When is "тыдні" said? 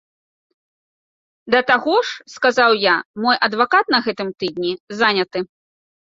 4.45-4.71